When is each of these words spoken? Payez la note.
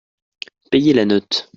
Payez 0.71 0.95
la 0.95 1.05
note. 1.05 1.49